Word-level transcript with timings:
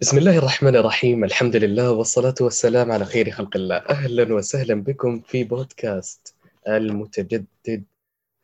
بسم 0.00 0.18
الله 0.18 0.38
الرحمن 0.38 0.76
الرحيم 0.76 1.24
الحمد 1.24 1.56
لله 1.56 1.90
والصلاة 1.92 2.34
والسلام 2.40 2.92
على 2.92 3.04
خير 3.04 3.30
خلق 3.30 3.56
الله 3.56 3.76
أهلا 3.76 4.34
وسهلا 4.34 4.74
بكم 4.74 5.20
في 5.20 5.44
بودكاست 5.44 6.34
المتجدد 6.68 7.84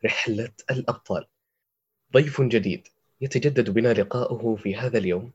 رحلة 0.05 0.51
الأبطال 0.71 1.25
ضيف 2.13 2.41
جديد 2.41 2.87
يتجدد 3.21 3.69
بنا 3.69 3.93
لقاؤه 3.93 4.55
في 4.55 4.75
هذا 4.75 4.97
اليوم 4.97 5.31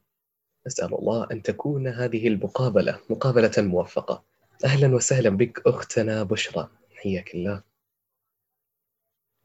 أسأل 0.66 0.94
الله 0.94 1.26
أن 1.32 1.42
تكون 1.42 1.86
هذه 1.88 2.28
المقابلة 2.28 3.00
مقابلة 3.10 3.52
موفقة 3.58 4.24
أهلا 4.64 4.94
وسهلا 4.94 5.30
بك 5.30 5.66
أختنا 5.66 6.22
بشرى 6.22 6.68
حياك 6.96 7.34
الله 7.34 7.62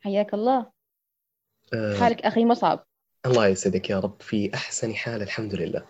حياك 0.02 0.34
الله 0.34 0.72
آه 1.74 2.00
حالك 2.00 2.22
أخي 2.22 2.46
مصعب 2.46 2.86
الله 3.26 3.48
يسعدك 3.48 3.90
يا 3.90 4.00
رب 4.00 4.22
في 4.22 4.54
أحسن 4.54 4.96
حال 4.96 5.22
الحمد 5.22 5.56
لله 5.56 5.86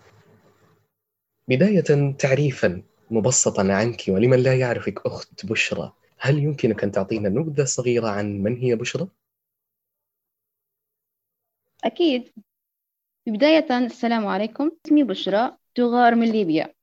بداية 1.52 2.16
تعريفا 2.18 2.82
مبسطا 3.10 3.62
عنك 3.72 4.04
ولمن 4.08 4.38
لا 4.38 4.58
يعرفك 4.58 5.06
أخت 5.06 5.46
بشرى 5.46 5.92
هل 6.18 6.38
يمكنك 6.38 6.84
أن 6.84 6.92
تعطينا 6.92 7.28
نبذة 7.28 7.64
صغيرة 7.64 8.08
عن 8.08 8.42
من 8.42 8.56
هي 8.56 8.74
بشرى؟ 8.74 9.08
أكيد. 11.84 12.32
بداية 13.26 13.78
السلام 13.78 14.26
عليكم. 14.26 14.70
اسمي 14.86 15.02
بشرى 15.02 15.56
تغار 15.74 16.14
من 16.14 16.30
ليبيا. 16.30 16.74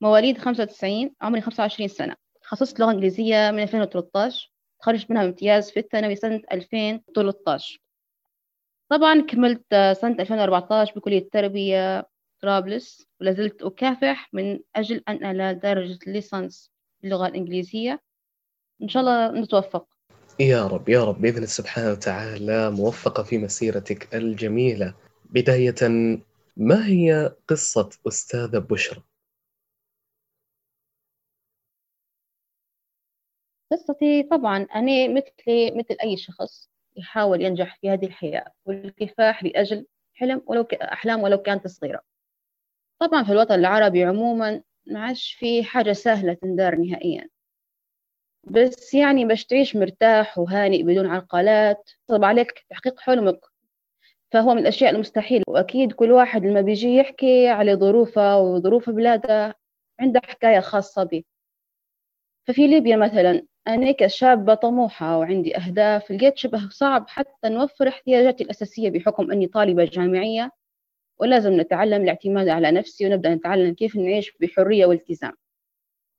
مواليد 0.00 0.38
95 0.38 1.14
عمري 1.20 1.40
25 1.40 1.88
سنة. 1.88 2.16
تخصصت 2.42 2.80
لغة 2.80 2.90
إنجليزية 2.90 3.50
من 3.50 3.62
2013 3.62 4.52
تخرجت 4.80 5.10
منها 5.10 5.24
بامتياز 5.24 5.70
في 5.70 5.80
الثانوي 5.80 6.16
سنة 6.16 6.42
2013 6.52 7.78
طبعا 8.88 9.20
كملت 9.20 9.64
سنة 10.00 10.16
2014 10.20 10.94
بكلية 10.96 11.18
التربية. 11.18 12.13
طرابلس 12.44 13.06
ولا 13.20 13.32
زلت 13.32 13.62
أكافح 13.62 14.30
من 14.32 14.60
أجل 14.76 15.02
أن 15.08 15.24
أنال 15.24 15.60
درجة 15.60 15.98
الليسانس 16.06 16.72
باللغة 17.02 17.26
الإنجليزية. 17.26 18.02
إن 18.82 18.88
شاء 18.88 19.00
الله 19.00 19.40
نتوفق. 19.40 19.86
يا 20.40 20.66
رب 20.66 20.88
يا 20.88 21.04
رب 21.04 21.20
بإذن 21.20 21.46
سبحانه 21.46 21.92
وتعالى 21.92 22.70
موفقة 22.70 23.22
في 23.22 23.38
مسيرتك 23.38 24.14
الجميلة. 24.14 24.94
بداية 25.24 25.74
ما 26.56 26.86
هي 26.86 27.34
قصة 27.48 27.90
أستاذة 28.08 28.58
بشرى؟ 28.58 29.02
قصتي 33.72 34.22
طبعا 34.22 34.56
أنا 34.74 35.08
مثلي 35.08 35.70
مثل 35.70 35.96
أي 36.02 36.16
شخص 36.16 36.70
يحاول 36.96 37.42
ينجح 37.42 37.78
في 37.80 37.90
هذه 37.90 38.06
الحياة 38.06 38.52
والكفاح 38.64 39.44
لأجل 39.44 39.86
حلم 40.14 40.42
ولو 40.46 40.64
ك... 40.64 40.74
أحلام 40.74 41.22
ولو 41.22 41.38
كانت 41.38 41.66
صغيرة. 41.66 42.13
طبعا 43.00 43.24
في 43.24 43.32
الوطن 43.32 43.54
العربي 43.54 44.04
عموما 44.04 44.62
ما 44.86 45.00
عادش 45.00 45.32
في 45.34 45.64
حاجة 45.64 45.92
سهلة 45.92 46.34
تندار 46.34 46.76
نهائيا. 46.76 47.28
بس 48.44 48.94
يعني 48.94 49.24
باش 49.24 49.44
تعيش 49.46 49.76
مرتاح 49.76 50.38
وهانئ 50.38 50.82
بدون 50.82 51.06
عرقلات 51.06 51.90
طب 52.06 52.24
عليك 52.24 52.52
تحقيق 52.70 53.00
حلمك. 53.00 53.40
فهو 54.32 54.54
من 54.54 54.60
الأشياء 54.60 54.90
المستحيلة. 54.94 55.44
وأكيد 55.48 55.92
كل 55.92 56.12
واحد 56.12 56.44
لما 56.44 56.60
بيجي 56.60 56.96
يحكي 56.96 57.48
على 57.48 57.74
ظروفه 57.76 58.38
وظروف 58.38 58.90
بلاده 58.90 59.54
عنده 60.00 60.20
حكاية 60.24 60.60
خاصة 60.60 61.04
به. 61.04 61.24
ففي 62.46 62.66
ليبيا 62.66 62.96
مثلا 62.96 63.46
أنا 63.68 63.92
كشابة 63.92 64.54
طموحة 64.54 65.18
وعندي 65.18 65.56
أهداف 65.56 66.12
لقيت 66.12 66.36
شبه 66.38 66.68
صعب 66.68 67.08
حتى 67.08 67.48
نوفر 67.48 67.88
احتياجاتي 67.88 68.44
الأساسية 68.44 68.90
بحكم 68.90 69.32
أني 69.32 69.46
طالبة 69.46 69.84
جامعية. 69.84 70.50
ولازم 71.18 71.60
نتعلم 71.60 72.02
الاعتماد 72.02 72.48
على 72.48 72.70
نفسي 72.70 73.06
ونبدأ 73.06 73.34
نتعلم 73.34 73.74
كيف 73.74 73.96
نعيش 73.96 74.32
بحرية 74.40 74.86
والتزام. 74.86 75.32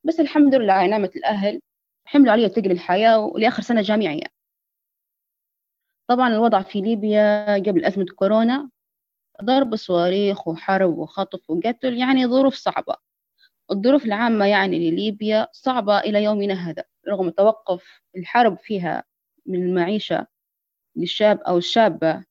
بس 0.03 0.19
الحمد 0.19 0.55
لله 0.55 0.73
على 0.73 0.87
نعمة 0.87 1.11
الأهل 1.15 1.61
حملوا 2.05 2.31
علي 2.31 2.49
تقل 2.49 2.71
الحياة 2.71 3.19
ولآخر 3.19 3.61
سنة 3.61 3.81
جامعية. 3.81 4.25
طبعا 6.07 6.29
الوضع 6.29 6.61
في 6.61 6.81
ليبيا 6.81 7.53
قبل 7.55 7.85
أزمة 7.85 8.05
كورونا 8.15 8.69
ضرب 9.43 9.75
صواريخ 9.75 10.47
وحرب 10.47 10.97
وخطف 10.97 11.49
وقتل 11.49 11.97
يعني 11.97 12.27
ظروف 12.27 12.55
صعبة. 12.55 12.95
الظروف 13.71 14.05
العامة 14.05 14.45
يعني 14.45 14.91
لليبيا 14.91 15.47
صعبة 15.51 15.99
إلى 15.99 16.23
يومنا 16.23 16.53
هذا 16.53 16.83
رغم 17.07 17.29
توقف 17.29 18.01
الحرب 18.17 18.57
فيها 18.57 19.03
من 19.45 19.63
المعيشة 19.63 20.27
للشاب 20.95 21.41
أو 21.41 21.57
الشابة. 21.57 22.25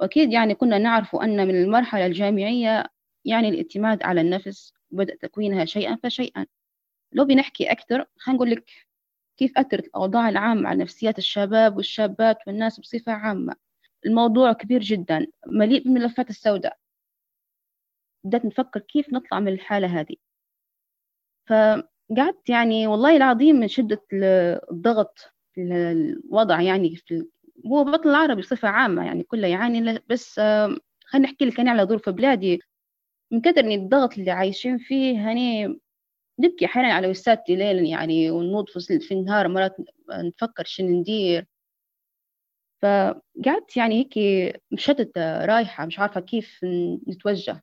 وأكيد 0.00 0.32
يعني 0.32 0.54
كنا 0.54 0.78
نعرف 0.78 1.16
أن 1.16 1.48
من 1.48 1.62
المرحلة 1.62 2.06
الجامعية 2.06 2.86
يعني 3.24 3.48
الاعتماد 3.48 4.02
على 4.02 4.20
النفس 4.20 4.72
بدأ 4.90 5.16
تكوينها 5.16 5.64
شيئا 5.64 5.98
فشيئا. 6.02 6.46
لو 7.12 7.24
بنحكي 7.24 7.72
أكثر 7.72 8.06
خلينا 8.18 8.36
نقول 8.36 8.50
لك 8.50 8.70
كيف 9.36 9.58
أثرت 9.58 9.84
الأوضاع 9.86 10.28
العامة 10.28 10.68
على 10.68 10.82
نفسيات 10.82 11.18
الشباب 11.18 11.76
والشابات 11.76 12.38
والناس 12.46 12.80
بصفة 12.80 13.12
عامة. 13.12 13.56
الموضوع 14.06 14.52
كبير 14.52 14.80
جدا 14.80 15.26
مليء 15.46 15.82
بالملفات 15.84 16.30
السوداء. 16.30 16.78
بدأت 18.24 18.44
نفكر 18.44 18.80
كيف 18.80 19.12
نطلع 19.12 19.40
من 19.40 19.48
الحالة 19.48 20.00
هذه. 20.00 20.16
فقعدت 21.46 22.48
يعني 22.48 22.86
والله 22.86 23.16
العظيم 23.16 23.56
من 23.56 23.68
شدة 23.68 24.02
الضغط 24.72 25.32
الوضع 25.58 26.60
يعني 26.60 26.96
في 26.96 27.26
هو 27.66 27.84
بطل 27.84 28.08
العربي 28.10 28.40
بصفة 28.42 28.68
عامة 28.68 29.04
يعني 29.06 29.22
كله 29.22 29.48
يعاني 29.48 30.00
بس 30.10 30.40
خليني 31.06 31.26
أحكي 31.26 31.44
لك 31.44 31.60
أنا 31.60 31.70
على 31.70 31.84
ظروف 31.84 32.08
بلادي 32.08 32.60
من 33.32 33.40
كثر 33.40 33.66
الضغط 33.66 34.18
اللي 34.18 34.30
عايشين 34.30 34.78
فيه 34.78 35.32
هني 35.32 35.66
نبكي 36.40 36.66
أحيانا 36.66 36.94
على 36.94 37.08
وسات 37.08 37.44
ليل 37.50 37.86
يعني 37.86 38.30
ونوض 38.30 38.66
في 38.80 39.14
النهار 39.14 39.48
مرات 39.48 39.76
نفكر 40.10 40.64
شنو 40.66 40.88
ندير. 41.00 41.46
فقعدت 42.82 43.76
يعني 43.76 43.94
هيك 43.98 44.14
مشتتة 44.72 45.44
رايحة 45.44 45.86
مش 45.86 45.98
عارفة 45.98 46.20
كيف 46.20 46.60
نتوجه. 47.08 47.62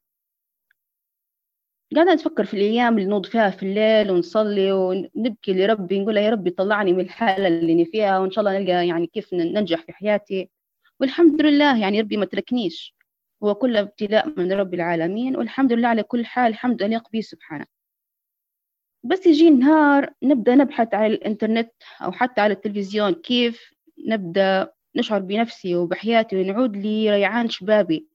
قاعدة 1.95 2.13
نفكر 2.13 2.45
في 2.45 2.53
الأيام 2.53 2.97
اللي 2.97 3.09
نوض 3.09 3.25
فيها 3.25 3.49
في 3.49 3.63
الليل 3.63 4.11
ونصلي 4.11 4.71
ونبكي 4.71 5.53
لربي 5.53 5.99
نقول 5.99 6.17
يا 6.17 6.29
ربي 6.29 6.49
طلعني 6.49 6.93
من 6.93 6.99
الحالة 6.99 7.47
اللي 7.47 7.73
أنا 7.73 7.83
فيها 7.85 8.19
وإن 8.19 8.31
شاء 8.31 8.45
الله 8.45 8.59
نلقى 8.59 8.87
يعني 8.87 9.07
كيف 9.07 9.33
ننجح 9.33 9.81
في 9.81 9.93
حياتي. 9.93 10.49
والحمد 10.99 11.41
لله 11.41 11.81
يعني 11.81 12.01
ربي 12.01 12.17
ما 12.17 12.25
تركنيش. 12.25 12.95
هو 13.43 13.55
كله 13.55 13.79
ابتلاء 13.79 14.33
من 14.39 14.51
رب 14.51 14.73
العالمين 14.73 15.35
والحمد 15.37 15.73
لله 15.73 15.87
على 15.87 16.03
كل 16.03 16.25
حال 16.25 16.51
الحمد 16.51 16.81
يليق 16.81 17.09
به 17.13 17.21
سبحانه. 17.21 17.65
بس 19.03 19.27
يجي 19.27 19.49
نهار 19.49 20.09
نبدأ 20.23 20.55
نبحث 20.55 20.93
على 20.93 21.13
الإنترنت 21.13 21.71
أو 22.01 22.11
حتى 22.11 22.41
على 22.41 22.53
التلفزيون 22.53 23.13
كيف 23.13 23.73
نبدأ 24.07 24.71
نشعر 24.95 25.19
بنفسي 25.19 25.75
وبحياتي 25.75 26.35
ونعود 26.35 26.77
لريعان 26.77 27.49
شبابي. 27.49 28.07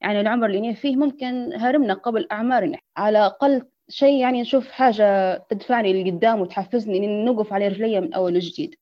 يعني 0.00 0.20
العمر 0.20 0.46
اللي 0.46 0.74
فيه 0.74 0.96
ممكن 0.96 1.52
هرمنا 1.54 1.94
قبل 1.94 2.28
أعمارنا. 2.32 2.78
على 2.96 3.18
أقل 3.26 3.62
شيء 3.88 4.20
يعني 4.20 4.40
نشوف 4.40 4.70
حاجة 4.70 5.36
تدفعني 5.50 6.02
لقدام 6.02 6.40
وتحفزني 6.40 6.98
إني 6.98 7.24
نوقف 7.24 7.52
على 7.52 7.68
رجلي 7.68 8.00
من 8.00 8.14
أول 8.14 8.36
وجديد. 8.36 8.74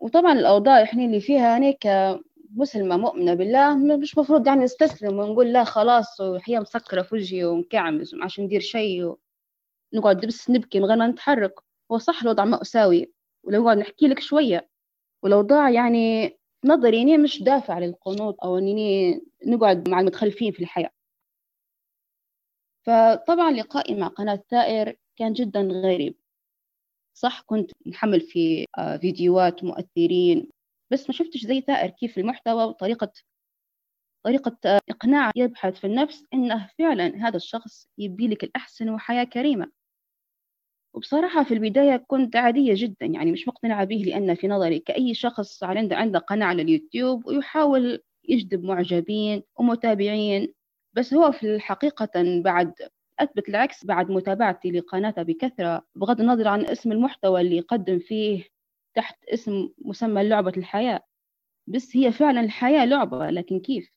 وطبعا 0.00 0.32
الأوضاع 0.32 0.82
إحنا 0.82 1.04
اللي 1.04 1.20
فيها 1.20 1.58
هناك 1.58 1.78
كمسلمة 2.56 2.96
مؤمنة 2.96 3.34
بالله 3.34 3.76
مش 3.76 4.18
مفروض 4.18 4.46
يعني 4.46 4.64
نستسلم 4.64 5.18
ونقول 5.18 5.52
لا 5.52 5.64
خلاص 5.64 6.20
وحياة 6.20 6.60
مسكرة 6.60 7.02
في 7.02 7.14
وجهي 7.14 7.44
ومكعمز 7.44 8.14
وما 8.14 8.28
ندير 8.38 8.60
شيء 8.60 9.16
ونقعد 9.94 10.26
بس 10.26 10.50
نبكي 10.50 10.80
من 10.80 10.86
غير 10.86 10.98
ما 10.98 11.06
نتحرك. 11.06 11.54
هو 11.92 11.98
صح 11.98 12.22
الوضع 12.22 12.44
مأساوي. 12.44 13.12
ولو 13.44 13.72
نحكي 13.72 14.08
لك 14.08 14.20
شوية 14.20 14.68
والأوضاع 15.22 15.70
يعني 15.70 16.38
نظري 16.64 17.02
إني 17.02 17.18
مش 17.18 17.42
دافع 17.42 17.78
للقنوط 17.78 18.44
أو 18.44 18.58
إني 18.58 19.20
نقعد 19.46 19.88
مع 19.88 20.00
المتخلفين 20.00 20.52
في 20.52 20.60
الحياة. 20.60 20.90
فطبعا 22.86 23.50
لقائي 23.52 23.94
مع 23.94 24.08
قناة 24.08 24.42
ثائر 24.50 24.96
كان 25.16 25.32
جدا 25.32 25.60
غريب. 25.60 26.14
صح 27.14 27.40
كنت 27.46 27.70
نحمل 27.86 28.20
في 28.20 28.66
فيديوهات 29.00 29.64
مؤثرين 29.64 30.48
بس 30.90 31.10
ما 31.10 31.14
شفتش 31.14 31.40
زي 31.46 31.60
ثائر 31.60 31.90
كيف 31.90 32.18
المحتوى 32.18 32.64
وطريقة 32.64 33.12
طريقة 34.24 34.80
إقناع 34.90 35.30
يبحث 35.36 35.78
في 35.80 35.86
النفس 35.86 36.24
إنه 36.34 36.70
فعلا 36.78 37.28
هذا 37.28 37.36
الشخص 37.36 37.88
يبي 37.98 38.28
لك 38.28 38.44
الأحسن 38.44 38.90
وحياة 38.90 39.24
كريمة. 39.24 39.72
وبصراحة 40.94 41.44
في 41.44 41.54
البداية 41.54 41.96
كنت 41.96 42.36
عادية 42.36 42.74
جدا 42.76 43.06
يعني 43.06 43.32
مش 43.32 43.48
مقتنعة 43.48 43.84
به 43.84 43.96
لأن 43.96 44.34
في 44.34 44.48
نظري 44.48 44.78
كأي 44.78 45.14
شخص 45.14 45.62
عنده 45.64 45.96
عنده 45.96 46.18
قناة 46.18 46.46
على 46.46 46.62
اليوتيوب 46.62 47.26
ويحاول 47.26 48.02
يجذب 48.28 48.64
معجبين 48.64 49.42
ومتابعين 49.56 50.54
بس 50.94 51.14
هو 51.14 51.32
في 51.32 51.54
الحقيقة 51.54 52.40
بعد 52.42 52.74
أثبت 53.18 53.48
العكس 53.48 53.84
بعد 53.86 54.10
متابعتي 54.10 54.70
لقناته 54.70 55.22
بكثرة 55.22 55.86
بغض 55.94 56.20
النظر 56.20 56.48
عن 56.48 56.66
اسم 56.66 56.92
المحتوى 56.92 57.40
اللي 57.40 57.56
يقدم 57.56 57.98
فيه 57.98 58.44
تحت 58.94 59.24
اسم 59.24 59.68
مسمى 59.78 60.24
لعبة 60.28 60.52
الحياة 60.56 61.00
بس 61.66 61.96
هي 61.96 62.12
فعلا 62.12 62.40
الحياة 62.40 62.84
لعبة 62.84 63.30
لكن 63.30 63.60
كيف؟ 63.60 63.88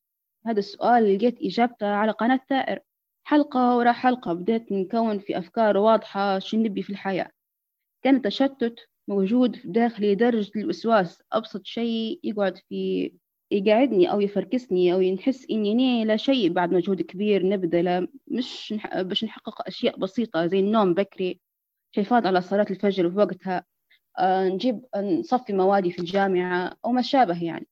هذا 0.46 0.60
السؤال 0.60 1.16
لقيت 1.16 1.38
إجابته 1.44 1.88
على 1.88 2.12
قناة 2.12 2.40
ثائر 2.50 2.80
حلقة 3.28 3.78
ورا 3.78 3.92
حلقة 3.92 4.34
بدأت 4.34 4.72
نكون 4.72 5.20
في 5.20 5.38
أفكار 5.38 5.78
واضحة 5.78 6.40
شو 6.40 6.58
نبي 6.58 6.84
في 6.84 6.90
الحياة. 6.90 7.30
كان 8.04 8.16
التشتت 8.16 8.76
موجود 9.08 9.56
في 9.56 9.68
داخلي 9.68 10.14
لدرجة 10.14 10.52
الوسواس. 10.56 11.24
أبسط 11.34 11.66
شيء 11.66 12.20
يقعد 12.24 12.58
في 12.58 13.12
يقعدني 13.52 14.12
أو 14.12 14.22
يفركسني 14.22 14.94
أو 14.94 15.02
نحس 15.02 15.48
إني 15.52 16.06
لا 16.06 16.18
شيء 16.18 16.50
بعد 16.54 16.74
مجهود 16.74 17.02
كبير. 17.02 17.46
نبذله 17.46 18.08
مش. 18.28 18.74
باش 18.96 19.24
نحقق 19.24 19.68
أشياء 19.68 20.00
بسيطة 20.00 20.48
زي 20.48 20.60
النوم 20.60 20.94
بكري 20.94 21.40
حفاظ 21.96 22.26
على 22.26 22.42
صلاة 22.42 22.68
الفجر 22.70 23.10
في 23.12 23.18
وقتها. 23.18 23.66
آه 24.20 24.50
نجيب 24.50 24.86
نصفي 24.96 25.54
موادي 25.54 25.92
في 25.92 26.00
الجامعة 26.00 26.78
أو 26.86 26.92
ما 26.92 27.02
شابه 27.02 27.44
يعني. 27.44 27.68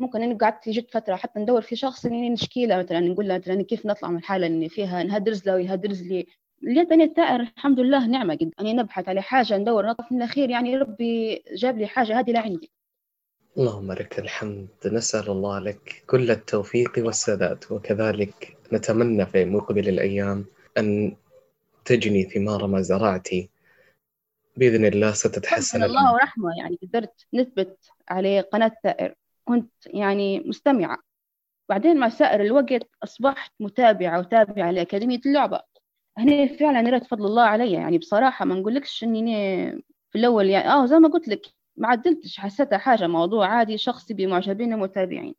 ممكن 0.00 0.22
أنا 0.22 0.38
قعدت 0.38 0.68
جد 0.68 0.90
فترة 0.90 1.16
حتى 1.16 1.40
ندور 1.40 1.62
في 1.62 1.76
شخص 1.76 2.06
إني 2.06 2.30
نشكي 2.30 2.66
له 2.66 2.78
مثلا 2.78 3.00
نقول 3.00 3.28
له 3.28 3.38
مثلا 3.38 3.62
كيف 3.62 3.86
نطلع 3.86 4.10
من 4.10 4.16
الحالة 4.16 4.46
اللي 4.46 4.68
فيها 4.68 5.02
نهدرز 5.02 5.46
له 5.46 5.54
ويهدرز 5.54 6.02
لي. 6.02 6.26
لقيت 6.62 6.92
أنا 6.92 7.04
التائر 7.04 7.40
الحمد 7.40 7.80
لله 7.80 8.06
نعمة 8.06 8.34
قد 8.34 8.52
أنا 8.60 8.72
نبحث 8.72 9.08
على 9.08 9.22
حاجة 9.22 9.56
ندور. 9.56 9.86
نطف 9.86 10.12
من 10.12 10.18
الأخير 10.18 10.50
يعني 10.50 10.76
ربي 10.76 11.42
جاب 11.52 11.78
لي 11.78 11.86
حاجة 11.86 12.18
هذه 12.18 12.30
لعندي 12.30 12.70
اللهم 13.58 13.92
لك 13.92 14.18
الحمد. 14.18 14.68
نسأل 14.86 15.30
الله 15.30 15.58
لك 15.58 16.02
كل 16.06 16.30
التوفيق 16.30 16.92
والسداد. 16.98 17.64
وكذلك 17.70 18.56
نتمنى 18.72 19.26
في 19.26 19.44
مقبل 19.44 19.88
الأيام 19.88 20.44
أن 20.78 21.16
تجني 21.84 22.24
ثمار 22.24 22.66
ما 22.66 22.80
زرعتي. 22.80 23.50
بإذن 24.56 24.84
الله 24.84 25.12
ستتحسن 25.12 25.82
الله 25.82 26.12
ورحمة 26.12 26.58
يعني 26.58 26.78
قدرت 26.82 27.26
نثبت 27.34 27.78
على 28.08 28.40
قناة 28.40 28.72
ثائر 28.82 29.14
كنت 29.50 29.72
يعني 29.86 30.40
مستمعة. 30.40 30.98
بعدين 31.68 31.96
مع 31.98 32.08
سائر 32.08 32.40
الوقت 32.42 32.88
أصبحت 33.04 33.52
متابعة 33.60 34.18
وتابعة 34.20 34.70
لأكاديمية 34.70 35.20
اللعبة. 35.26 35.60
هنا 36.18 36.46
فعلا 36.46 36.82
نريد 36.82 37.04
فضل 37.04 37.26
الله 37.26 37.42
علي 37.42 37.72
يعني 37.72 37.98
بصراحة 37.98 38.44
ما 38.44 38.54
نقولكش 38.54 39.04
إني 39.04 39.32
في 40.10 40.18
الأول 40.18 40.46
يعني 40.50 40.68
آه 40.68 40.86
زي 40.86 40.98
ما 40.98 41.08
قلت 41.08 41.28
لك 41.28 41.42
ما 41.76 41.88
عدلتش 41.88 42.40
حسيتها 42.40 42.78
حاجة 42.78 43.06
موضوع 43.06 43.46
عادي 43.48 43.78
شخصي 43.78 44.14
بمعجبين 44.14 44.74
ومتابعين. 44.74 45.34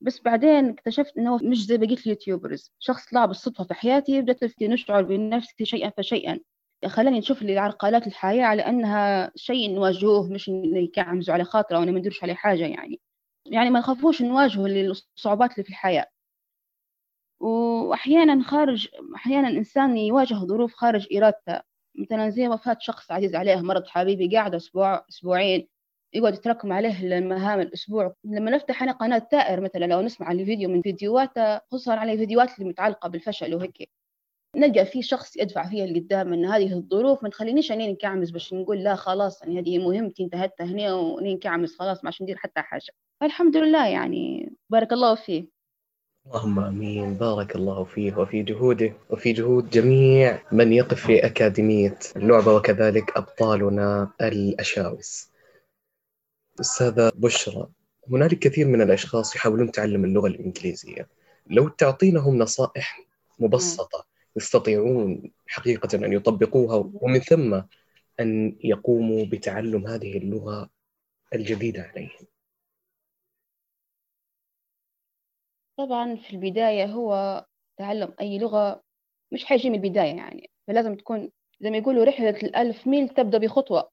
بس 0.00 0.20
بعدين 0.22 0.68
اكتشفت 0.70 1.18
إنه 1.18 1.36
مش 1.42 1.66
زي 1.66 1.78
بقية 1.78 1.96
اليوتيوبرز. 2.06 2.72
شخص 2.78 3.10
طلع 3.10 3.26
بالصدفة 3.26 3.64
في 3.64 3.74
حياتي 3.74 4.22
بدأت 4.22 4.62
نشعر 4.62 5.02
بنفسي 5.02 5.64
شيئا 5.64 5.90
فشيئا. 5.96 6.40
خلاني 6.86 7.18
نشوف 7.18 7.42
لي 7.42 7.58
عرقلات 7.58 8.06
الحياة 8.06 8.44
على 8.44 8.62
أنها 8.62 9.32
شيء 9.36 9.74
نواجهوه 9.74 10.28
مش 10.32 10.48
نكعمزوا 10.50 11.34
على 11.34 11.44
خاطره 11.44 11.76
أو 11.76 11.80
ما 11.84 11.90
نديرش 11.90 12.22
عليه 12.22 12.34
حاجة 12.34 12.66
يعني. 12.66 13.00
يعني 13.50 13.70
ما 13.70 13.78
نخافوش 13.78 14.22
نواجهوا 14.22 14.68
الصعوبات 14.68 15.52
اللي 15.52 15.64
في 15.64 15.70
الحياة. 15.70 16.06
وأحيانا 17.40 18.42
خارج 18.44 18.88
أحيانا 19.14 19.48
إنسان 19.48 19.96
يواجه 19.98 20.34
ظروف 20.34 20.74
خارج 20.74 21.16
إرادته. 21.16 21.60
مثلا 21.94 22.30
زي 22.30 22.48
وفاة 22.48 22.76
شخص 22.80 23.10
عزيز 23.12 23.34
عليه 23.34 23.56
مرض 23.56 23.86
حبيبي 23.86 24.36
قاعد 24.36 24.54
أسبوع 24.54 25.04
أسبوعين 25.08 25.68
يقعد 26.14 26.34
يتراكم 26.34 26.72
عليه 26.72 27.18
المهام 27.18 27.60
الأسبوع. 27.60 28.14
لما 28.24 28.50
نفتح 28.50 28.82
أنا 28.82 28.92
قناة 28.92 29.18
تائر 29.18 29.60
مثلا 29.60 29.86
لو 29.86 30.00
نسمع 30.00 30.32
الفيديو 30.32 30.68
من 30.70 30.82
فيديوهاته 30.82 31.58
خصوصا 31.58 31.94
على 31.94 32.12
الفيديوهات 32.12 32.58
اللي 32.58 32.68
متعلقة 32.68 33.08
بالفشل 33.08 33.54
وهيك 33.54 33.90
نلقى 34.56 34.86
في 34.86 35.02
شخص 35.02 35.36
يدفع 35.36 35.68
فيها 35.68 35.86
لقدام 35.86 36.32
إن 36.32 36.44
هذه 36.44 36.72
الظروف 36.74 37.22
ما 37.22 37.28
تخلينيش 37.28 37.72
اني 37.72 37.92
نكعمز 37.92 38.30
باش 38.30 38.54
نقول 38.54 38.78
لا 38.84 38.94
خلاص 38.96 39.42
يعني 39.42 39.60
هذه 39.60 39.78
مهمتي 39.78 40.24
انتهت 40.24 40.62
هنا 40.62 41.16
نكعمز 41.22 41.76
خلاص 41.76 42.04
ما 42.04 42.08
عادش 42.08 42.22
ندير 42.22 42.36
حتى 42.36 42.60
حاجة. 42.62 42.92
فالحمد 43.20 43.56
لله 43.56 43.86
يعني 43.86 44.52
بارك 44.70 44.92
الله 44.92 45.14
فيه 45.14 45.44
اللهم 46.26 46.58
آمين 46.58 47.14
بارك 47.14 47.56
الله 47.56 47.84
فيه 47.84 48.16
وفي 48.16 48.42
جهوده 48.42 48.92
وفي 49.10 49.32
جهود 49.32 49.70
جميع 49.70 50.42
من 50.52 50.72
يقف 50.72 51.06
في 51.06 51.26
أكاديمية 51.26 51.98
اللعبة 52.16 52.54
وكذلك 52.54 53.16
أبطالنا 53.16 54.12
الأشاوس. 54.20 55.30
أستاذة 56.60 57.12
بشرى 57.14 57.68
هنالك 58.10 58.38
كثير 58.38 58.66
من 58.66 58.82
الأشخاص 58.82 59.36
يحاولون 59.36 59.72
تعلم 59.72 60.04
اللغة 60.04 60.26
الإنجليزية. 60.26 61.08
لو 61.46 61.68
تعطينهم 61.68 62.38
نصائح 62.38 63.00
مبسطة 63.38 64.06
يستطيعون 64.36 65.32
حقيقة 65.46 66.06
أن 66.06 66.12
يطبقوها 66.12 66.90
ومن 66.94 67.18
ثم 67.18 67.62
أن 68.20 68.56
يقوموا 68.64 69.24
بتعلم 69.24 69.86
هذه 69.86 70.18
اللغة 70.18 70.70
الجديدة 71.34 71.82
عليهم. 71.82 72.29
طبعا 75.86 76.16
في 76.16 76.30
البداية 76.36 76.86
هو 76.86 77.44
تعلم 77.78 78.14
أي 78.20 78.38
لغة 78.38 78.82
مش 79.32 79.44
حيجي 79.44 79.70
من 79.70 79.76
البداية 79.76 80.16
يعني 80.16 80.50
فلازم 80.66 80.94
تكون 80.94 81.30
زي 81.60 81.70
ما 81.70 81.76
يقولوا 81.76 82.04
رحلة 82.04 82.30
الألف 82.30 82.86
ميل 82.86 83.08
تبدأ 83.08 83.38
بخطوة 83.38 83.90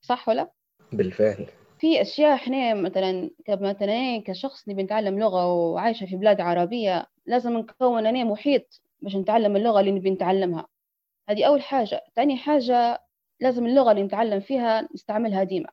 صح 0.00 0.28
ولا؟ 0.28 0.50
بالفعل. 0.92 1.46
في 1.78 2.00
أشياء 2.00 2.34
إحنا 2.34 2.74
مثلا 2.74 3.30
كمثلا 3.44 4.22
كشخص 4.26 4.68
نبي 4.68 4.82
نتعلم 4.82 5.18
لغة 5.18 5.52
وعايشة 5.54 6.06
في 6.06 6.16
بلاد 6.16 6.40
عربية 6.40 7.06
لازم 7.26 7.58
نكون 7.58 8.06
أنا 8.06 8.24
محيط 8.24 8.80
باش 9.00 9.16
نتعلم 9.16 9.56
اللغة 9.56 9.80
اللي 9.80 9.90
نبي 9.90 10.10
نتعلمها. 10.10 10.66
هذه 11.28 11.44
أول 11.44 11.62
حاجة. 11.62 12.04
ثاني 12.16 12.36
حاجة 12.36 13.02
لازم 13.40 13.66
اللغة 13.66 13.90
اللي 13.90 14.02
نتعلم 14.02 14.40
فيها 14.40 14.88
نستعملها 14.94 15.44
ديما. 15.44 15.68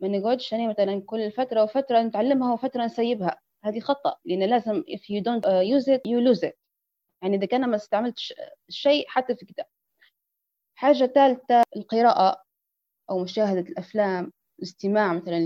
ما 0.00 0.08
نقعدش 0.08 0.54
أنا 0.54 0.68
مثلا 0.68 1.02
كل 1.06 1.30
فترة 1.30 1.62
وفترة 1.62 2.02
نتعلمها 2.02 2.52
وفترة 2.52 2.84
نسيبها. 2.84 3.45
هذه 3.66 3.80
خطأ 3.80 4.16
لأن 4.24 4.42
لازم 4.50 4.82
if 4.82 5.00
you 5.00 5.20
don't 5.22 5.44
uh, 5.44 5.62
use 5.76 5.88
it 5.88 6.00
you 6.08 6.20
lose 6.20 6.48
it. 6.48 6.54
يعني 7.22 7.36
إذا 7.36 7.46
كان 7.46 7.70
ما 7.70 7.76
استعملتش 7.76 8.34
شيء 8.68 9.04
حتى 9.08 9.36
في 9.36 9.46
كده 9.46 9.68
حاجة 10.74 11.06
ثالثة 11.06 11.62
القراءة 11.76 12.42
أو 13.10 13.18
مشاهدة 13.22 13.60
الأفلام 13.60 14.32
الاستماع 14.58 15.12
مثلا 15.12 15.40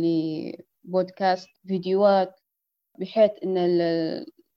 لبودكاست 0.85 1.49
فيديوهات 1.67 2.41
بحيث 2.99 3.31
إن 3.45 3.57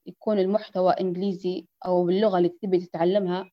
يكون 0.06 0.38
المحتوى 0.38 0.92
إنجليزي 0.92 1.66
أو 1.86 2.04
باللغة 2.04 2.38
اللي 2.38 2.48
تبي 2.48 2.86
تتعلمها 2.86 3.50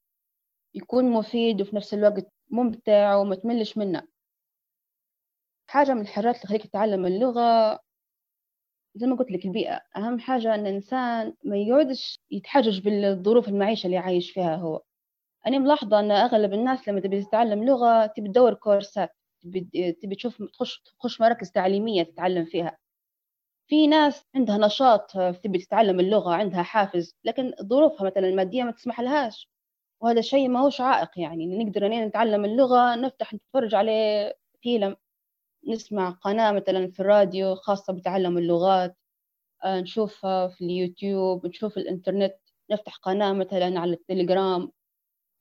يكون 0.76 1.12
مفيد 1.12 1.62
وفي 1.62 1.76
نفس 1.76 1.94
الوقت 1.94 2.28
ممتع 2.50 3.16
وما 3.16 3.36
تملش 3.36 3.78
منه. 3.78 4.08
حاجة 5.68 5.94
من 5.94 6.02
الحاجات 6.02 6.36
اللي 6.36 6.44
تخليك 6.44 6.64
تتعلم 6.68 7.06
اللغة 7.06 7.80
زي 8.96 9.08
ما 9.08 9.16
قلت 9.16 9.32
لك 9.32 9.46
البيئة. 9.46 9.82
أهم 9.98 10.20
حاجة 10.20 10.56
أن 10.56 10.60
الإنسان 10.68 11.34
ما 11.44 11.58
يقعدش 11.58 12.20
يتحجج 12.32 12.80
بالظروف 12.80 13.48
المعيشة 13.48 13.86
اللي 13.88 13.98
عايش 13.98 14.32
فيها 14.32 14.56
هو. 14.56 14.82
أنا 15.48 15.60
ملاحظة 15.60 16.00
أن 16.00 16.12
أغلب 16.12 16.54
الناس 16.54 16.90
لما 16.90 17.00
تبي 17.00 17.24
تتعلم 17.24 17.64
لغة 17.66 18.06
تبي 18.06 18.30
تدور 18.30 18.54
كورسات 18.54 19.16
تبي, 19.44 20.16
تشوف 20.18 20.44
تخش 20.44 20.82
تخش 21.00 21.22
مراكز 21.22 21.52
تعليمية 21.52 22.04
تتعلم 22.04 22.46
فيها. 22.46 22.78
في 23.70 23.88
ناس 23.88 24.26
عندها 24.36 24.58
نشاط 24.58 25.12
تبي 25.44 25.60
تتعلم 25.60 26.00
اللغة 26.00 26.34
عندها 26.36 26.64
حافز 26.64 27.16
لكن 27.26 27.54
ظروفها 27.64 28.06
مثلا 28.08 28.28
المادية 28.30 28.64
ما 28.64 28.72
تسمح 28.72 29.02
لهاش. 29.02 29.50
وهذا 30.02 30.22
شيء 30.22 30.50
ما 30.50 30.60
هوش 30.62 30.82
عائق 30.82 31.20
يعني. 31.20 31.66
نقدر 31.66 31.88
نتعلم 31.90 32.46
اللغة 32.46 32.96
نفتح 32.96 33.34
نتفرج 33.34 33.76
عليه 33.76 34.36
فيلم. 34.64 34.98
نسمع 35.68 36.10
قناة 36.10 36.52
مثلا 36.52 36.92
في 36.92 37.00
الراديو 37.00 37.56
خاصة 37.56 37.94
بتعلم 37.94 38.38
اللغات 38.38 38.98
آه، 39.64 39.80
نشوفها 39.80 40.48
في 40.48 40.66
اليوتيوب 40.66 41.48
نشوف 41.48 41.78
الإنترنت 41.78 42.36
نفتح 42.72 42.96
قناة 42.96 43.34
مثلا 43.34 43.80
على 43.80 43.94
التليجرام 43.94 44.72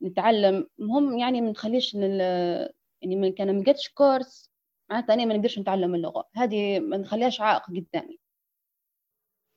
نتعلم. 0.02 0.66
مهم 0.78 1.18
يعني 1.18 1.40
ما 1.40 1.50
نخليش 1.50 1.94
يعني 1.94 3.16
من 3.16 3.32
كان 3.32 3.50
ما 3.58 3.88
كورس 3.94 4.50
معناتها 4.90 5.14
أنا 5.14 5.24
ما 5.24 5.34
نقدرش 5.34 5.58
نتعلم 5.58 5.94
اللغة. 5.94 6.28
هذه 6.36 6.80
ما 6.80 6.96
نخليهاش 6.96 7.40
عائق 7.40 7.62
قدامي. 7.66 8.18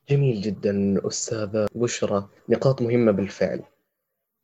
جميل 0.10 0.42
جدا 0.42 1.02
أستاذة 1.08 1.68
بشرى 1.76 2.30
نقاط 2.50 2.82
مهمة 2.82 3.12
بالفعل. 3.12 3.64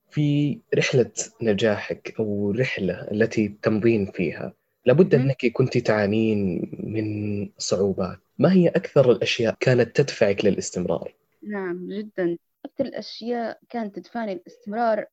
في 0.10 0.60
رحلة 0.76 1.12
نجاحك 1.42 2.16
أو 2.20 2.52
رحلة 2.52 3.12
التي 3.12 3.48
تمضين 3.48 4.06
فيها 4.12 4.54
لابد 4.89 5.15
أنك 5.15 5.46
كنت 5.46 5.77
تعانين 5.77 6.72
من 6.84 7.50
صعوبات. 7.58 8.19
ما 8.38 8.53
هي 8.53 8.67
أكثر 8.67 9.12
الأشياء 9.12 9.55
كانت 9.60 10.01
تدفعك 10.01 10.46
للاستمرار؟ 10.46 11.15
نعم 11.43 11.88
جدا. 11.89 12.38
أكثر 12.65 12.86
الأشياء 12.86 13.60
كانت 13.69 13.96
تدفعني 13.96 14.34
للاستمرار 14.36 15.05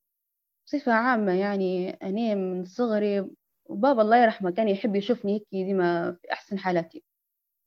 بصفة 0.66 0.92
عامة 0.92 1.32
يعني 1.32 1.90
أنا 1.90 2.34
من 2.34 2.64
صغري 2.64 3.30
وبابا 3.64 4.02
الله 4.02 4.22
يرحمه 4.22 4.50
كان 4.50 4.68
يحب 4.68 4.96
يشوفني 4.96 5.34
هيك 5.34 5.46
ديما 5.52 6.16
في 6.22 6.32
أحسن 6.32 6.58
حالاتي. 6.58 7.02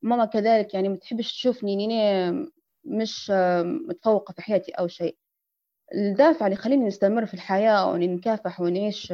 ماما 0.02 0.26
كذلك 0.26 0.74
يعني 0.74 0.90
ما 0.90 0.96
تحبش 0.96 1.32
تشوفني 1.32 1.74
إني 1.74 2.32
مش 2.86 3.32
متفوقة 3.88 4.32
في 4.32 4.42
حياتي 4.42 4.72
أو 4.72 4.88
شيء. 4.88 5.18
الدافع 5.96 6.46
اللي 6.46 6.58
يخليني 6.58 6.88
نستمر 6.88 7.26
في 7.26 7.34
الحياة 7.34 7.92
وإني 7.92 8.08
نكافح 8.08 8.62
ونعيش 8.62 9.14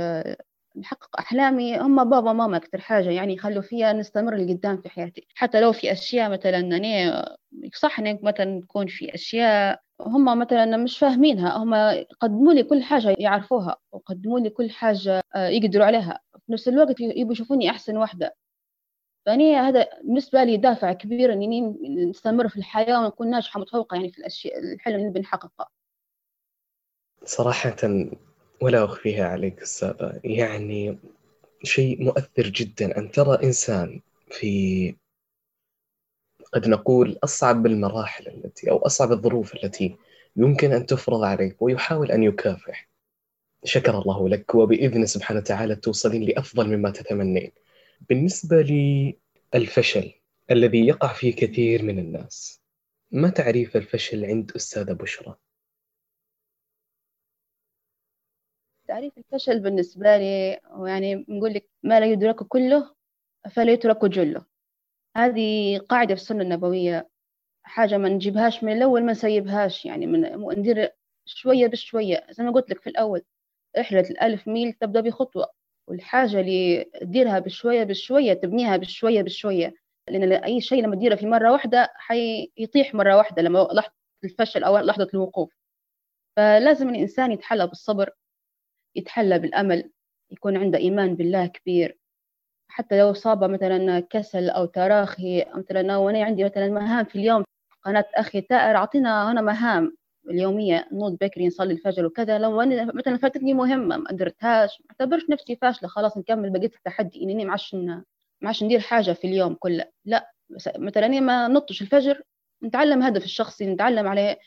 نحقق 0.78 1.20
أحلامي 1.20 1.78
هم 1.80 2.10
بابا 2.10 2.34
ماما 2.34 2.58
أكثر 2.58 2.82
حاجة 2.82 3.10
يعني 3.10 3.34
يخلوا 3.34 3.62
فيها 3.62 3.94
نستمر 3.94 4.36
لقدام 4.36 4.82
في 4.82 4.90
حياتي. 4.90 5.28
حتى 5.36 5.62
لو 5.62 5.72
في 5.72 5.92
أشياء 5.92 6.30
مثلا 6.30 6.60
أنا 6.60 7.38
صح 7.76 8.00
إنك 8.00 8.24
مثلا 8.24 8.62
تكون 8.62 8.88
في 8.88 9.16
أشياء 9.16 9.82
هم 10.02 10.40
مثلا 10.40 10.78
مش 10.78 11.00
فاهمينها 11.00 11.58
هم 11.58 11.74
قدموا 12.20 12.54
لي 12.54 12.64
كل 12.64 12.84
حاجة 12.84 13.16
يعرفوها 13.20 13.78
وقدموا 13.92 14.40
لي 14.40 14.50
كل 14.50 14.70
حاجة 14.72 15.22
آه، 15.36 15.48
يقدروا 15.48 15.86
عليها. 15.86 16.20
في 16.46 16.52
نفس 16.54 16.68
الوقت 16.68 17.00
يبوا 17.00 17.32
يشوفوني 17.34 17.70
أحسن 17.70 17.98
واحدة 17.98 18.36
فأني 19.26 19.56
هذا 19.56 19.88
بالنسبة 20.04 20.44
لي 20.44 20.58
دافع 20.58 20.94
كبير 20.94 21.34
إني 21.34 21.62
نستمر 22.10 22.48
في 22.50 22.58
الحياة 22.58 23.02
ونكون 23.02 23.30
ناجحة 23.30 23.60
متفوقة 23.60 23.96
يعني 23.96 24.12
في 24.12 24.18
الأشياء 24.18 24.60
الحلم 24.60 24.96
اللي 24.96 25.10
بنحققها 25.10 25.70
صراحة 27.24 27.76
ولا 28.62 28.86
أخفيها 28.86 29.28
عليك 29.28 29.62
أستاذة 29.62 30.20
يعني 30.24 31.00
شيء 31.64 32.04
مؤثر 32.04 32.44
جدا. 32.50 32.98
أن 32.98 33.12
ترى 33.12 33.44
إنسان 33.44 34.02
في 34.32 34.96
قد 36.54 36.68
نقول 36.68 37.20
أصعب 37.24 37.66
المراحل 37.66 38.28
التي 38.28 38.72
أو 38.72 38.78
أصعب 38.78 39.12
الظروف 39.12 39.56
التي 39.56 39.96
يمكن 40.36 40.72
أن 40.72 40.86
تفرض 40.86 41.24
عليك 41.24 41.62
ويحاول 41.62 42.12
أن 42.12 42.24
يكافح. 42.24 42.90
شكر 43.64 44.00
الله 44.00 44.30
لك 44.30 44.56
وبإذن 44.56 45.06
سبحانه 45.06 45.40
وتعالى 45.40 45.76
توصلين 45.76 46.24
لأفضل 46.24 46.78
مما 46.78 46.90
تتمنين. 46.92 47.52
بالنسبة 48.10 48.62
للفشل 49.54 50.14
الذي 50.52 50.88
يقع 50.88 51.14
فيه 51.14 51.36
كثير 51.36 51.84
من 51.84 52.00
الناس 52.00 52.62
ما 53.12 53.30
تعريف 53.30 53.78
الفشل 53.78 54.26
عند 54.26 54.52
أستاذة 54.56 54.94
بشرى؟ 54.94 55.36
تعريف 58.88 59.18
الفشل 59.18 59.60
بالنسبة 59.60 60.18
لي 60.18 60.60
يعني 60.86 61.26
نقول 61.30 61.54
لك 61.54 61.70
ما 61.84 62.00
لا 62.00 62.06
يدرك 62.06 62.44
كله 62.44 62.96
فلا 63.52 63.72
يترك 63.72 64.06
جله. 64.06 64.46
هذه 65.18 65.78
قاعدة 65.78 66.16
في 66.16 66.22
السنة 66.22 66.44
النبوية. 66.44 67.10
حاجة 67.64 67.98
ما 67.98 68.10
نجيبهاش 68.10 68.64
من 68.64 68.74
الأول 68.74 69.04
ما 69.04 69.12
نسيبهاش 69.12 69.86
يعني 69.86 70.08
من 70.08 70.22
ندير 70.60 70.90
شوية 71.26 71.68
بشوية. 71.68 72.28
زي 72.30 72.44
ما 72.44 72.52
قلت 72.52 72.70
لك 72.70 72.82
في 72.82 72.90
الأول 72.90 73.22
رحلة 73.78 74.00
الألف 74.10 74.48
ميل 74.48 74.74
تبدأ 74.74 75.02
بخطوة 75.02 75.48
والحاجة 75.88 76.40
اللي 76.40 76.84
تديرها 77.02 77.40
بشوية 77.40 77.84
بشوية 77.84 78.34
تبنيها 78.34 78.78
بشوية 78.78 79.22
بشوية. 79.22 79.74
لأن 80.10 80.32
أي 80.32 80.62
شيء 80.62 80.84
لما 80.84 80.96
تديره 80.96 81.16
في 81.16 81.28
مرة 81.28 81.52
واحدة 81.52 81.94
حيطيح 81.96 82.94
مرة 82.96 83.18
واحدة 83.18 83.42
لما 83.42 83.68
لحظة 83.74 83.94
الفشل 84.24 84.64
أو 84.64 84.78
لحظة 84.78 85.08
الوقوف. 85.14 85.54
فلازم 86.38 86.90
الإنسان 86.90 87.32
يتحلى 87.32 87.68
بالصبر 87.68 88.10
يتحلى 88.96 89.40
بالأمل 89.40 89.92
يكون 90.32 90.58
عنده 90.58 90.78
إيمان 90.78 91.16
بالله 91.16 91.46
كبير. 91.48 92.00
حتى 92.68 93.00
لو 93.00 93.14
صاب 93.14 93.44
مثلا 93.44 94.00
كسل 94.00 94.50
أو 94.50 94.66
تراخي 94.66 95.46
مثلا 95.56 95.98
وأنا 95.98 96.24
عندي 96.24 96.44
مثلا 96.44 96.68
مهام 96.68 97.06
في 97.06 97.16
اليوم 97.16 97.44
قناة 97.84 98.06
أخي 98.16 98.42
تائر 98.42 98.76
أعطينا 98.76 99.32
هنا 99.32 99.42
مهام 99.42 99.98
اليومية 100.30 100.88
نوض 100.92 101.18
بكري 101.22 101.48
نصلي 101.48 101.74
الفجر 101.74 102.06
وكذا. 102.06 102.40
لو 102.40 102.62
أنا 102.62 102.86
مثلا 102.94 103.18
فاتتني 103.18 103.54
مهمة 103.54 103.98
ما 103.98 104.10
قدرتهاش 104.10 104.82
ما 104.82 104.86
اعتبرش 104.92 105.30
نفسي 105.30 105.56
فاشلة 105.56 105.90
خلاص 105.90 106.18
نكمل 106.18 106.50
بقية 106.50 106.72
التحدي. 106.76 107.24
إني 107.24 107.46
ما 107.46 107.52
عادش 107.52 107.76
ما 107.76 108.04
عادش 108.44 108.64
ندير 108.64 108.80
حاجة 108.80 109.12
في 109.12 109.28
اليوم 109.28 109.54
كله. 109.56 109.86
لا 110.06 110.32
مثلا 110.50 111.20
ما 111.20 111.48
نطش 111.48 111.82
الفجر 111.82 112.22
نتعلم 112.64 113.04
هدف 113.04 113.24
الشخصي 113.24 113.66
نتعلم 113.66 114.08
عليه 114.08 114.40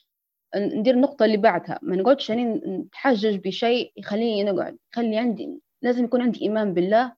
ندير 0.57 0.95
النقطة 0.95 1.25
اللي 1.25 1.37
بعدها. 1.37 1.79
ما 1.83 1.97
نقعدش 1.97 2.31
يعني 2.31 2.45
نتحجج 2.45 3.37
بشيء 3.37 3.93
يخليني 3.97 4.45
نقعد 4.45 4.79
يخلي 4.93 5.19
عندي 5.19 5.61
لازم 5.83 6.05
يكون 6.05 6.23
عندي 6.23 6.43
إيمان 6.43 6.75
بالله. 6.75 7.09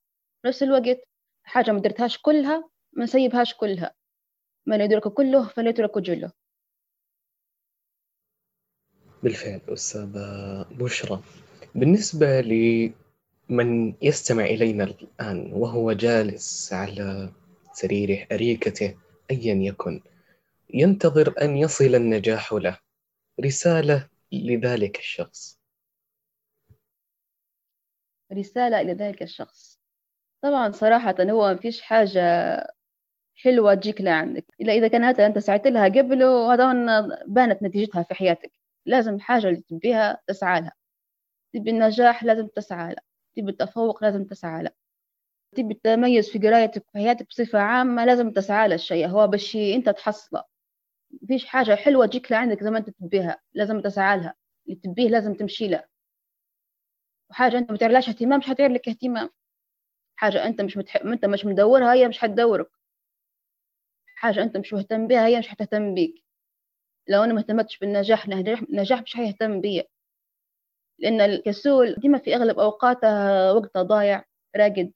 في 0.43 0.49
نفس 0.49 0.63
الوقت 0.63 1.01
حاجة 1.45 1.71
ما 1.71 1.81
درتهاش 1.81 2.19
كلها 2.19 2.71
ما 2.93 3.05
نسيبهاش 3.05 3.55
كلها. 3.55 3.95
من 4.67 4.81
يدرك 4.81 5.09
كله 5.09 5.49
فليترك 5.49 5.99
جله. 5.99 6.33
بالفعل 9.23 9.61
أستاذة 9.69 10.67
بشرى. 10.71 11.23
بالنسبة 11.75 12.41
لمن 12.41 13.95
يستمع 14.03 14.45
إلينا 14.45 14.85
الآن 14.85 15.53
وهو 15.53 15.93
جالس 15.93 16.73
على 16.73 17.33
سريره 17.73 18.27
أريكته 18.33 18.97
أيا 19.31 19.55
يكن 19.55 20.01
ينتظر 20.75 21.35
أن 21.43 21.57
يصل 21.57 21.95
النجاح 21.95 22.53
له. 22.53 22.79
رسالة 23.45 24.09
لذلك 24.33 24.99
الشخص. 24.99 25.59
رسالة 28.33 28.81
إلى 28.81 28.93
ذلك 28.93 29.23
الشخص. 29.23 29.81
طبعا 30.43 30.73
صراحة 30.73 31.15
هو 31.21 31.49
ما 31.49 31.57
فيش 31.57 31.83
حاجة 31.83 32.21
حلوة 33.37 33.75
تجيك 33.75 34.01
لعندك. 34.01 34.47
إلا 34.61 34.73
إذا 34.73 34.89
كانت 34.89 35.21
أنت 35.21 35.39
سعيت 35.39 35.67
لها 35.67 35.85
قبل 35.89 36.25
وهذا 36.25 36.73
بانت 37.27 37.63
نتيجتها 37.63 38.03
في 38.03 38.15
حياتك. 38.15 38.53
لازم 38.87 39.15
الحاجة 39.15 39.49
اللي 39.49 39.61
تبيها 39.69 40.21
تسعى 40.27 40.61
لها. 40.61 40.73
تبي 41.55 41.71
النجاح 41.71 42.25
لازم 42.25 42.47
تسعى 42.47 42.95
لها. 42.95 43.03
تبي 43.37 43.51
التفوق 43.51 44.05
لازم 44.05 44.25
تسعى 44.25 44.63
لها. 44.63 44.73
تبي 45.57 45.75
التميز 45.75 46.31
في 46.31 46.39
قرايتك 46.39 46.85
في 46.93 46.99
حياتك 46.99 47.29
بصفة 47.29 47.59
عامة 47.59 48.05
لازم 48.05 48.31
تسعى 48.33 48.69
للشيء 48.69 49.09
هو 49.09 49.27
بشي 49.27 49.75
أنت 49.75 49.89
تحصله. 49.89 50.45
فيش 51.29 51.47
حاجة 51.47 51.75
حلوة 51.75 52.07
تجيك 52.07 52.33
لعندك 52.33 52.63
زي 52.65 52.71
ما 52.71 52.79
أنت 52.79 52.91
تبيها 52.91 53.41
لازم 53.55 53.81
تسعى 53.81 54.17
لها. 54.19 54.35
اللي 54.67 54.81
تبيه 54.85 55.09
لازم 55.09 55.35
تمشي 55.35 55.69
له. 55.69 55.85
وحاجة 57.31 57.59
أنت 57.59 57.71
ما 57.71 57.99
اهتمام 57.99 58.39
مش 58.39 58.47
حتعير 58.47 58.71
لك 58.73 58.89
اهتمام. 58.89 59.31
حاجة 60.17 60.47
أنت 60.47 60.61
مش 60.61 60.77
متح... 60.77 60.97
أنت 60.97 61.25
مش 61.27 61.45
مدورها 61.45 61.93
هي 61.95 62.09
مش 62.09 62.19
حتدورك 62.19 62.71
حاجة 64.17 64.43
أنت 64.43 64.57
مش 64.57 64.73
مهتم 64.73 65.07
بها 65.09 65.27
هي 65.27 65.39
مش 65.39 65.49
حتهتم 65.49 65.95
بيك. 65.95 66.25
لو 67.09 67.25
أنا 67.25 67.33
ما 67.35 67.41
اهتمتش 67.41 67.79
بالنجاح 67.79 68.27
النجاح 68.27 69.03
مش 69.03 69.17
حيهتم 69.17 69.61
بيا. 69.61 69.85
لأن 70.99 71.21
الكسول 71.21 71.95
ديما 71.95 72.19
في 72.19 72.37
أغلب 72.37 72.59
أوقاتها 72.59 73.53
وقتها 73.53 73.83
ضايع 73.83 74.25
راقد. 74.57 74.93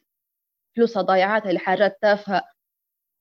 فلوسها 0.77 1.03
ضايعاتها 1.03 1.53
لحاجات 1.53 1.99
تافهة. 2.03 2.43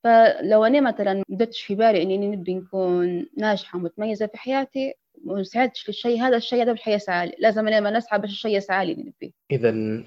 فلو 0.04 0.66
أنا 0.66 0.82
مثلا 0.82 1.24
بدتش 1.30 1.64
في 1.64 1.76
بالي 1.76 2.02
إني 2.02 2.18
نبي 2.18 2.54
نكون 2.56 3.28
ناجحة 3.38 3.78
ومتميزة 3.78 4.28
في 4.28 4.38
حياتي 4.38 4.94
وما 5.26 5.44
سعدتش 5.44 5.88
للشيء 5.88 6.22
هذا 6.22 6.38
الشيء 6.38 6.62
هذا 6.64 6.74
مش 6.74 6.82
حيسعى 6.82 7.28
لي 7.28 7.36
لازم 7.40 7.68
أنا 7.68 7.80
ما 7.80 7.92
نسعى 7.92 8.20
باش 8.20 8.30
الشيء 8.30 8.58
يسعى 8.58 8.86
لي 8.86 8.94
نبيه. 8.94 9.32
إذا 9.52 10.04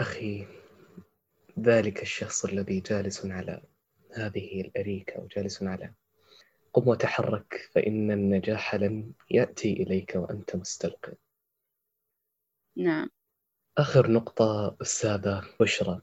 أخي 0.00 0.46
ذلك 1.58 2.02
الشخص 2.02 2.44
الذي 2.44 2.80
جالس 2.80 3.26
على 3.26 3.62
هذه 4.14 4.60
الأريكة 4.60 5.20
وجالس 5.20 5.62
على 5.62 5.94
قم 6.72 6.88
وتحرك 6.88 7.68
فإن 7.72 8.10
النجاح 8.10 8.74
لن 8.74 9.12
يأتي 9.30 9.72
إليك 9.72 10.12
وأنت 10.16 10.56
مستلقٍ. 10.56 11.14
نعم. 12.76 13.08
آخر 13.78 14.10
نقطة 14.10 14.76
أستاذة 14.82 15.44
بشرى. 15.60 16.00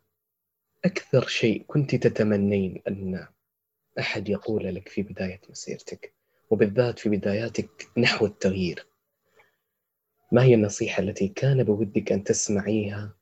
أكثر 0.86 1.28
شيء 1.28 1.64
كنت 1.68 1.96
تتمنين 1.96 2.82
أن 2.88 3.28
أحد 4.00 4.30
يقول 4.30 4.76
لك 4.76 4.90
في 4.90 5.02
بداية 5.02 5.42
مسيرتك 5.50 6.14
وبالذات 6.50 7.00
في 7.00 7.10
بداياتك 7.10 7.70
نحو 7.98 8.26
التغيير 8.26 8.88
ما 10.32 10.44
هي 10.44 10.54
النصيحة 10.54 11.04
التي 11.04 11.28
كان 11.28 11.64
بودك 11.64 12.12
أن 12.12 12.24
تسمعيها 12.24 13.18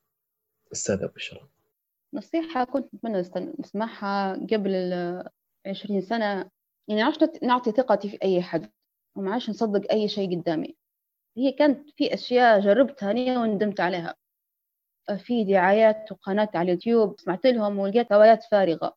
أستاذة 0.72 1.06
بشرى؟ 1.06 1.48
نصيحة 2.14 2.64
كنت 2.64 2.94
أتمنى 2.94 3.20
أسمعها 3.60 4.32
قبل 4.52 4.92
عشرين 5.66 6.00
سنة. 6.00 6.50
يعني 6.88 7.02
عشان 7.02 7.28
نعطي 7.42 7.72
ثقتي 7.72 8.08
في 8.08 8.18
أي 8.22 8.42
حد 8.42 8.70
وما 9.16 9.32
عادش 9.32 9.50
نصدق 9.50 9.92
أي 9.92 10.08
شيء 10.08 10.40
قدامي. 10.40 10.76
هي 11.36 11.52
كانت 11.52 11.90
في 11.96 12.14
أشياء 12.14 12.60
جربتها 12.60 13.10
أنا 13.10 13.42
وندمت 13.42 13.80
عليها. 13.80 14.14
في 15.18 15.44
دعايات 15.44 16.12
وقناة 16.12 16.48
على 16.54 16.62
اليوتيوب 16.72 17.20
سمعت 17.20 17.46
لهم 17.46 17.78
ولقيت 17.78 18.12
هوايات 18.12 18.44
فارغة. 18.44 18.96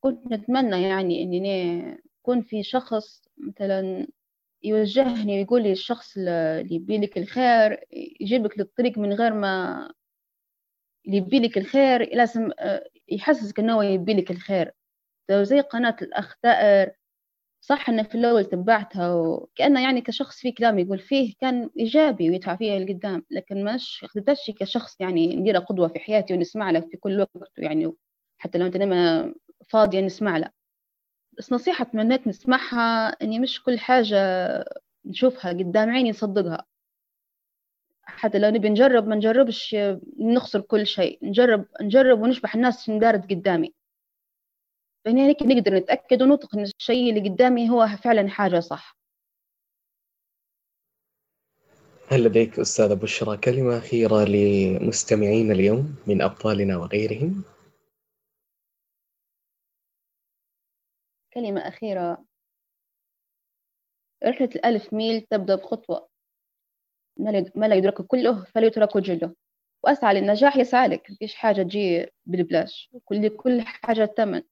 كنت 0.00 0.32
نتمنى 0.32 0.82
يعني 0.82 1.22
إني 1.22 1.98
يكون 2.20 2.42
في 2.42 2.62
شخص 2.62 3.28
مثلا 3.38 4.06
يوجهني 4.62 5.38
ويقول 5.38 5.62
لي 5.62 5.72
الشخص 5.72 6.16
اللي 6.16 6.74
يبيلك 6.74 7.18
الخير 7.18 7.84
يجيبك 8.20 8.58
للطريق 8.58 8.98
من 8.98 9.12
غير 9.12 9.34
ما 9.34 9.78
اللي 11.06 11.16
يبيلك 11.16 11.58
الخير 11.58 12.14
لازم 12.16 12.50
آه، 12.58 12.84
يحسسك 13.08 13.58
إنه 13.58 13.84
يبيلك 13.84 14.30
الخير. 14.30 14.72
زي 15.32 15.60
قناة 15.60 15.96
الأخ 16.02 16.36
تائر 16.42 16.92
صح 17.60 17.88
إنه 17.88 18.02
في 18.02 18.14
الأول 18.14 18.44
تبعتها 18.44 19.14
وكأنه 19.14 19.82
يعني 19.82 20.00
كشخص 20.00 20.40
في 20.40 20.52
كلام 20.52 20.78
يقول 20.78 20.98
فيه 20.98 21.34
كان 21.40 21.70
إيجابي 21.78 22.30
ويدفع 22.30 22.56
فيها 22.56 22.78
لقدام 22.78 23.24
لكن 23.30 23.64
مش 23.64 24.04
أخذتش 24.04 24.50
كشخص 24.60 25.00
يعني 25.00 25.36
نديره 25.36 25.58
قدوة 25.58 25.88
في 25.88 25.98
حياتي 25.98 26.34
ونسمع 26.34 26.70
له 26.70 26.80
في 26.80 26.96
كل 26.96 27.20
وقت 27.20 27.52
يعني 27.58 27.92
حتى 28.38 28.58
لو 28.58 28.66
أنت 28.66 28.76
ما 28.76 29.34
فاضية 29.70 30.00
نسمع 30.00 30.36
له. 30.38 30.50
بس 31.38 31.52
نصيحة 31.52 31.84
تمنيت 31.84 32.26
نسمعها 32.28 33.08
إني 33.22 33.38
مش 33.38 33.62
كل 33.62 33.78
حاجة 33.78 34.16
نشوفها 35.04 35.50
قدام 35.52 35.90
عيني 35.90 36.10
نصدقها. 36.10 36.66
حتى 38.02 38.38
لو 38.38 38.48
نبي 38.50 38.68
نجرب 38.68 39.08
ما 39.08 39.14
نجربش 39.16 39.76
نخسر 40.20 40.60
كل 40.60 40.86
شيء 40.86 41.18
نجرب 41.22 41.66
نجرب 41.82 42.20
ونشبح 42.20 42.54
الناس 42.54 42.90
دارت 42.90 43.30
قدامي. 43.30 43.74
فهنا 45.04 45.26
هيك 45.26 45.42
نقدر 45.42 45.74
نتأكد 45.74 46.22
ونطق 46.22 46.56
إن 46.56 46.62
الشيء 46.62 47.10
اللي 47.10 47.28
قدامي 47.28 47.70
هو 47.70 47.86
فعلا 47.86 48.28
حاجة 48.28 48.60
صح. 48.60 48.98
هل 52.10 52.24
لديك 52.24 52.58
أستاذة 52.58 52.94
بشرى 52.94 53.36
كلمة 53.36 53.78
أخيرة 53.78 54.24
لمستمعين 54.24 55.52
اليوم 55.52 55.96
من 56.06 56.22
أبطالنا 56.22 56.76
وغيرهم؟ 56.76 57.44
كلمة 61.34 61.60
أخيرة. 61.60 62.24
رحلة 64.24 64.48
الألف 64.56 64.92
ميل 64.92 65.20
تبدأ 65.20 65.54
بخطوة. 65.54 66.08
ما 67.54 67.66
لا 67.68 67.74
يدرك 67.74 68.02
كله 68.02 68.44
فليترك 68.44 68.98
جله 68.98 69.34
وأسعى 69.84 70.14
للنجاح 70.14 70.56
يسعى 70.56 70.88
لك. 70.88 71.10
مفيش 71.10 71.34
حاجة 71.34 71.62
تجي 71.62 72.06
بالبلاش. 72.26 72.90
كل 73.04 73.28
كل 73.28 73.60
حاجة 73.62 74.04
تمن. 74.04 74.42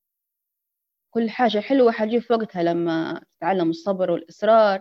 كل 1.16 1.30
حاجة 1.30 1.60
حلوة 1.60 1.92
حتجي 1.92 2.20
في 2.20 2.32
وقتها 2.32 2.62
لما 2.62 3.20
تتعلم 3.38 3.70
الصبر 3.70 4.10
والإصرار 4.10 4.80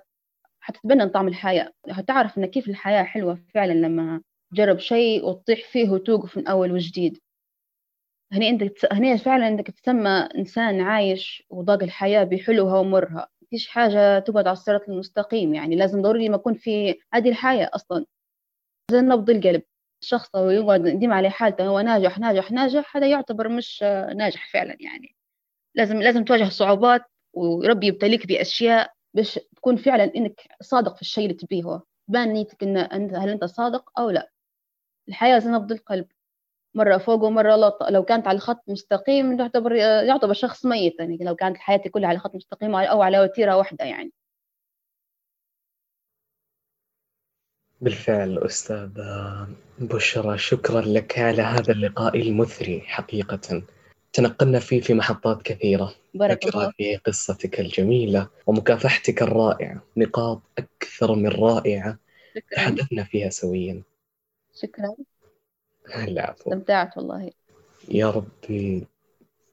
حتتبنى 0.60 1.10
طعم 1.10 1.28
الحياة. 1.28 1.72
هتعرف 1.90 2.38
إن 2.38 2.46
كيف 2.46 2.70
الحياة 2.70 3.04
حلوة 3.04 3.40
فعلا 3.54 3.74
لما 3.74 4.22
تجرب 4.52 4.80
شيء 4.80 5.26
وتطيح 5.26 5.60
فيه 5.72 5.90
وتوقف 5.90 6.38
من 6.38 6.48
أول 6.48 6.72
وجديد. 6.72 7.20
هني 8.34 8.50
أنت 8.50 8.64
هني 8.92 9.18
فعلا 9.18 9.48
إنك 9.48 9.72
تسمى 9.72 10.10
إنسان 10.36 10.82
عايش 10.82 11.44
وضاق 11.50 11.84
الحياة 11.84 12.24
بحلوها 12.24 12.80
ومرها. 12.80 13.28
مفيش 13.42 13.68
حاجة 13.68 14.20
تقعد 14.20 14.48
على 14.48 14.54
الصراط 14.54 14.90
المستقيم 14.90 15.54
يعني 15.56 15.76
لازم 15.76 16.02
ضروري 16.02 16.30
ما 16.30 16.36
يكون 16.36 16.54
في 16.54 16.96
هذه 17.14 17.30
الحياة 17.30 17.70
أصلا. 17.74 18.06
زي 18.92 19.02
نبض 19.02 19.30
القلب. 19.30 19.62
الشخص 20.04 20.36
يقعد 20.36 20.86
يديم 20.88 21.14
على 21.14 21.30
حالته 21.30 21.68
هو 21.68 21.80
ناجح 21.80 22.20
ناجح 22.20 22.52
ناجح 22.52 22.98
هذا 22.98 23.08
يعتبر 23.08 23.50
مش 23.50 23.84
ناجح 24.16 24.52
فعلا 24.54 24.78
يعني. 24.80 25.16
لازم 25.76 26.02
لازم 26.02 26.24
تواجه 26.24 26.50
صعوبات 26.50 27.02
وربي 27.34 27.88
يبتليك 27.88 28.28
بأشياء 28.28 28.94
باش 29.14 29.40
تكون 29.56 29.76
فعلا 29.76 30.04
إنك 30.16 30.42
صادق 30.62 30.96
في 30.96 31.02
الشيء 31.02 31.24
اللي 31.24 31.36
تبيه. 31.36 31.82
بان 32.08 32.34
نيتك 32.34 32.64
إن 32.64 32.78
أنت 32.78 33.14
هل 33.14 33.30
أنت 33.30 33.46
صادق 33.46 34.00
أو 34.00 34.10
لا. 34.10 34.32
الحياة 35.10 35.40
زي 35.40 35.50
نبض 35.50 35.72
القلب 35.72 36.08
مرة 36.76 36.98
فوق 36.98 37.24
ومرة 37.24 37.56
لط 37.56 37.84
لو 37.84 38.04
كانت 38.04 38.28
على 38.28 38.40
خط 38.40 38.64
مستقيم 38.68 39.40
يعتبر 39.40 39.76
يعتبر 39.76 40.34
شخص 40.34 40.66
ميت. 40.66 41.00
يعني 41.00 41.18
لو 41.22 41.36
كانت 41.36 41.58
حياتي 41.58 41.90
كلها 41.90 42.10
على 42.10 42.20
خط 42.20 42.36
مستقيم 42.36 42.76
أو 42.76 43.02
على 43.02 43.20
وتيرة 43.20 43.58
واحدة 43.58 43.86
يعني. 43.86 44.12
بالفعل 47.82 48.38
أستاذ 48.38 48.90
بشرى 49.80 50.38
شكرا 50.38 50.82
لك 50.82 51.20
على 51.20 51.42
هذا 51.42 51.74
اللقاء 51.74 52.22
المثري 52.22 52.82
حقيقة. 52.82 53.64
تنقلنا 54.16 54.60
فيه 54.60 54.82
في 54.82 54.94
محطات 54.94 55.42
كثيرة. 55.42 55.96
بارك 56.14 56.46
الله 56.48 56.72
في 56.78 56.96
قصتك 56.96 57.60
الجميلة 57.60 58.30
ومكافحتك 58.48 59.22
الرائعة. 59.22 59.84
نقاط 59.98 60.42
أكثر 60.58 61.16
من 61.16 61.28
رائعة. 61.28 61.98
شكرا. 62.36 62.56
تحدثنا 62.56 63.04
فيها 63.04 63.30
سويا. 63.30 63.82
شكرا. 64.62 64.96
العفو 65.96 66.52
استمتعت 66.52 66.98
والله. 66.98 67.32
يا 67.90 68.10
ربي 68.10 68.88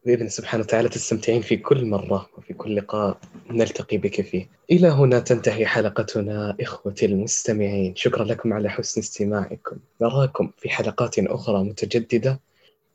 بإذن 0.07 0.29
سبحانه 0.29 0.65
وتعالى 0.65 0.89
تستمتعين 0.89 1.43
في 1.43 1.57
كل 1.57 1.85
مرة 1.85 2.29
وفي 2.39 2.55
كل 2.55 2.77
لقاء 2.77 3.19
نلتقي 3.51 3.99
بك 3.99 4.21
فيه. 4.21 4.49
إلى 4.71 4.89
هنا 4.89 5.19
تنتهي 5.19 5.67
حلقتنا 5.67 6.57
إخوتي 6.61 7.07
المستمعين. 7.07 7.97
شكرا 7.97 8.25
لكم 8.25 8.53
على 8.53 8.71
حسن 8.71 9.01
استماعكم. 9.01 9.77
نراكم 10.01 10.51
في 10.59 10.71
حلقات 10.71 11.19
أخرى 11.19 11.65
متجددة. 11.65 12.41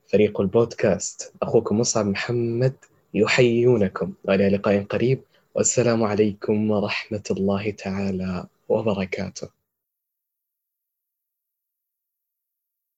فريق 0.08 0.42
البودكاست. 0.42 1.34
أخوكم 1.42 1.80
مصعب 1.80 2.06
محمد 2.06 2.74
يحيونكم 3.14 4.14
وإلى 4.24 4.50
لقاء 4.50 4.84
قريب. 4.84 5.20
والسلام 5.56 6.04
عليكم 6.04 6.72
ورحمة 6.72 7.24
الله 7.32 7.72
تعالى 7.72 8.46
وبركاته. 8.70 9.57